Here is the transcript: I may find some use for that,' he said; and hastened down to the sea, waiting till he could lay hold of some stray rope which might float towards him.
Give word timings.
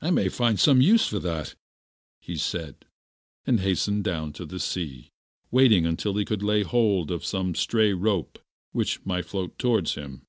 I 0.00 0.12
may 0.12 0.28
find 0.28 0.60
some 0.60 0.80
use 0.80 1.08
for 1.08 1.18
that,' 1.18 1.56
he 2.20 2.36
said; 2.36 2.86
and 3.44 3.58
hastened 3.58 4.04
down 4.04 4.32
to 4.34 4.46
the 4.46 4.60
sea, 4.60 5.10
waiting 5.50 5.96
till 5.96 6.14
he 6.16 6.24
could 6.24 6.44
lay 6.44 6.62
hold 6.62 7.10
of 7.10 7.24
some 7.26 7.56
stray 7.56 7.92
rope 7.92 8.38
which 8.70 9.04
might 9.04 9.26
float 9.26 9.58
towards 9.58 9.96
him. 9.96 10.26